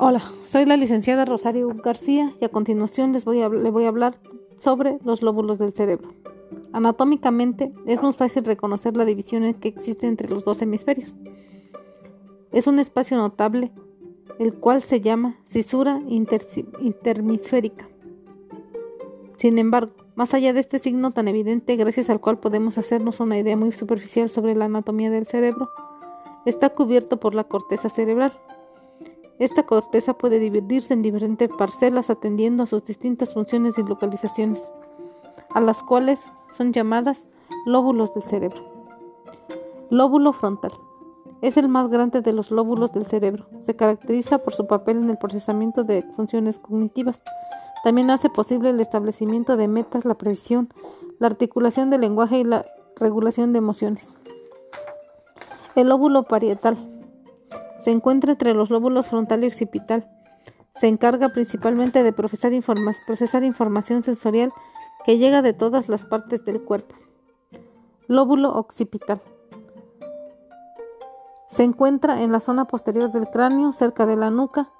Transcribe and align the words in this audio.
Hola, 0.00 0.22
soy 0.42 0.64
la 0.64 0.76
licenciada 0.76 1.24
Rosario 1.24 1.74
García 1.74 2.32
y 2.40 2.44
a 2.44 2.50
continuación 2.50 3.12
les 3.12 3.24
voy 3.24 3.42
a, 3.42 3.48
voy 3.48 3.84
a 3.84 3.88
hablar 3.88 4.20
sobre 4.54 5.00
los 5.04 5.22
lóbulos 5.22 5.58
del 5.58 5.72
cerebro. 5.72 6.14
Anatómicamente 6.72 7.72
es 7.84 8.00
muy 8.00 8.12
fácil 8.12 8.44
reconocer 8.44 8.96
la 8.96 9.04
división 9.04 9.52
que 9.54 9.66
existe 9.66 10.06
entre 10.06 10.28
los 10.28 10.44
dos 10.44 10.62
hemisferios. 10.62 11.16
Es 12.52 12.68
un 12.68 12.78
espacio 12.78 13.16
notable, 13.16 13.72
el 14.38 14.54
cual 14.54 14.82
se 14.82 15.00
llama 15.00 15.40
cisura 15.42 16.00
interhemisférica. 16.08 17.88
Sin 19.34 19.58
embargo, 19.58 19.94
más 20.14 20.32
allá 20.32 20.52
de 20.52 20.60
este 20.60 20.78
signo 20.78 21.10
tan 21.10 21.26
evidente, 21.26 21.74
gracias 21.74 22.08
al 22.08 22.20
cual 22.20 22.38
podemos 22.38 22.78
hacernos 22.78 23.18
una 23.18 23.36
idea 23.36 23.56
muy 23.56 23.72
superficial 23.72 24.30
sobre 24.30 24.54
la 24.54 24.66
anatomía 24.66 25.10
del 25.10 25.26
cerebro, 25.26 25.70
está 26.46 26.70
cubierto 26.70 27.18
por 27.18 27.34
la 27.34 27.42
corteza 27.42 27.88
cerebral 27.88 28.32
esta 29.38 29.62
corteza 29.64 30.14
puede 30.14 30.40
dividirse 30.40 30.94
en 30.94 31.02
diferentes 31.02 31.48
parcelas 31.48 32.10
atendiendo 32.10 32.64
a 32.64 32.66
sus 32.66 32.84
distintas 32.84 33.34
funciones 33.34 33.78
y 33.78 33.84
localizaciones, 33.84 34.72
a 35.54 35.60
las 35.60 35.82
cuales 35.82 36.32
son 36.50 36.72
llamadas 36.72 37.26
lóbulos 37.64 38.12
del 38.14 38.24
cerebro. 38.24 38.64
Lóbulo 39.90 40.32
frontal. 40.32 40.72
Es 41.40 41.56
el 41.56 41.68
más 41.68 41.86
grande 41.88 42.20
de 42.20 42.32
los 42.32 42.50
lóbulos 42.50 42.92
del 42.92 43.06
cerebro. 43.06 43.46
Se 43.60 43.76
caracteriza 43.76 44.38
por 44.38 44.54
su 44.54 44.66
papel 44.66 44.98
en 44.98 45.10
el 45.10 45.18
procesamiento 45.18 45.84
de 45.84 46.02
funciones 46.16 46.58
cognitivas. 46.58 47.22
También 47.84 48.10
hace 48.10 48.28
posible 48.28 48.70
el 48.70 48.80
establecimiento 48.80 49.56
de 49.56 49.68
metas, 49.68 50.04
la 50.04 50.16
previsión, 50.16 50.68
la 51.20 51.28
articulación 51.28 51.90
del 51.90 52.00
lenguaje 52.00 52.40
y 52.40 52.44
la 52.44 52.64
regulación 52.96 53.52
de 53.52 53.58
emociones. 53.58 54.16
El 55.76 55.90
lóbulo 55.90 56.24
parietal 56.24 56.76
se 57.78 57.90
encuentra 57.90 58.32
entre 58.32 58.54
los 58.54 58.70
lóbulos 58.70 59.06
frontal 59.06 59.44
y 59.44 59.46
occipital. 59.46 60.08
Se 60.74 60.88
encarga 60.88 61.30
principalmente 61.30 62.02
de 62.02 62.12
procesar, 62.12 62.52
información 62.52 64.02
sensorial 64.02 64.52
que 65.04 65.18
llega 65.18 65.42
de 65.42 65.52
todas 65.52 65.88
las 65.88 66.04
partes 66.04 66.44
del 66.44 66.62
cuerpo. 66.62 66.94
Lóbulo 68.06 68.54
occipital. 68.54 69.22
Se 71.46 71.62
encuentra 71.62 72.22
en 72.22 72.30
la 72.30 72.40
zona 72.40 72.66
posterior 72.66 73.10
del 73.10 73.28
cráneo, 73.28 73.72
cerca 73.72 74.06
de 74.06 74.16
la 74.16 74.30
nuca. 74.30 74.70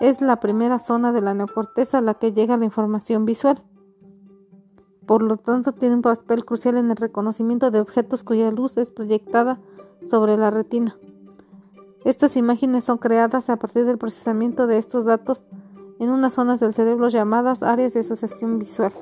Es 0.00 0.20
la 0.20 0.40
primera 0.40 0.78
zona 0.78 1.12
de 1.12 1.20
la 1.20 1.34
neocorteza 1.34 1.98
a 1.98 2.00
la 2.00 2.14
que 2.14 2.32
llega 2.32 2.56
la 2.56 2.64
información 2.64 3.24
visual. 3.24 3.62
Por 5.06 5.22
lo 5.22 5.36
tanto, 5.36 5.72
tiene 5.72 5.96
un 5.96 6.02
papel 6.02 6.44
crucial 6.44 6.78
en 6.78 6.90
el 6.90 6.96
reconocimiento 6.96 7.70
de 7.70 7.80
objetos 7.80 8.24
cuya 8.24 8.50
luz 8.50 8.76
es 8.76 8.90
proyectada 8.90 9.60
sobre 10.06 10.36
la 10.36 10.50
retina. 10.50 10.96
Estas 12.04 12.36
imágenes 12.36 12.84
son 12.84 12.98
creadas 12.98 13.48
a 13.48 13.56
partir 13.56 13.86
del 13.86 13.96
procesamiento 13.96 14.66
de 14.66 14.76
estos 14.76 15.06
datos 15.06 15.42
en 15.98 16.10
unas 16.10 16.34
zonas 16.34 16.60
del 16.60 16.74
cerebro 16.74 17.08
llamadas 17.08 17.62
áreas 17.62 17.94
de 17.94 18.00
asociación 18.00 18.58
visual. 18.58 18.92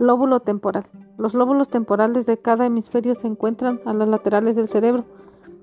Lóbulo 0.00 0.40
temporal. 0.40 0.86
Los 1.18 1.34
lóbulos 1.34 1.68
temporales 1.68 2.26
de 2.26 2.36
cada 2.36 2.66
hemisferio 2.66 3.14
se 3.14 3.28
encuentran 3.28 3.80
a 3.86 3.94
las 3.94 4.08
laterales 4.08 4.56
del 4.56 4.68
cerebro, 4.68 5.04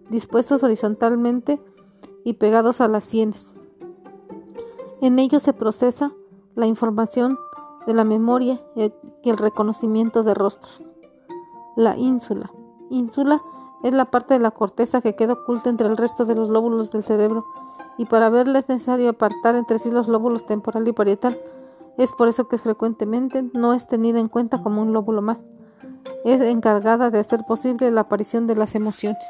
dispuestos 0.09 0.63
horizontalmente 0.63 1.61
y 2.23 2.35
pegados 2.35 2.79
a 2.79 2.87
las 2.87 3.03
sienes. 3.03 3.47
En 5.01 5.19
ellos 5.19 5.43
se 5.43 5.51
procesa 5.51 6.13
la 6.55 6.65
información 6.65 7.37
de 7.85 7.93
la 7.93 8.05
memoria 8.05 8.61
y 8.75 8.93
el 9.29 9.37
reconocimiento 9.37 10.23
de 10.23 10.33
rostros. 10.33 10.85
La 11.75 11.97
ínsula. 11.97 12.51
Ínsula 12.89 13.41
es 13.83 13.93
la 13.93 14.05
parte 14.05 14.33
de 14.33 14.39
la 14.39 14.51
corteza 14.51 15.01
que 15.01 15.15
queda 15.15 15.33
oculta 15.33 15.69
entre 15.69 15.87
el 15.87 15.97
resto 15.97 16.25
de 16.25 16.35
los 16.35 16.49
lóbulos 16.49 16.91
del 16.91 17.03
cerebro, 17.03 17.45
y 17.97 18.05
para 18.05 18.29
verla 18.29 18.59
es 18.59 18.69
necesario 18.69 19.09
apartar 19.09 19.55
entre 19.55 19.77
sí 19.77 19.91
los 19.91 20.07
lóbulos 20.07 20.45
temporal 20.45 20.87
y 20.87 20.93
parietal. 20.93 21.39
Es 21.97 22.11
por 22.11 22.27
eso 22.27 22.47
que 22.47 22.57
frecuentemente 22.57 23.43
no 23.53 23.73
es 23.73 23.87
tenida 23.87 24.19
en 24.19 24.29
cuenta 24.29 24.63
como 24.63 24.81
un 24.81 24.93
lóbulo 24.93 25.21
más. 25.21 25.43
Es 26.25 26.41
encargada 26.41 27.11
de 27.11 27.19
hacer 27.19 27.41
posible 27.45 27.91
la 27.91 28.01
aparición 28.01 28.47
de 28.47 28.55
las 28.55 28.73
emociones. 28.73 29.27